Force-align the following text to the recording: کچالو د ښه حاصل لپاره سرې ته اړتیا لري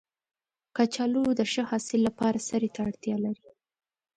کچالو 0.75 1.23
د 1.39 1.41
ښه 1.51 1.61
حاصل 1.69 1.99
لپاره 2.07 2.45
سرې 2.49 2.69
ته 2.75 2.79
اړتیا 2.87 3.15
لري 3.25 3.47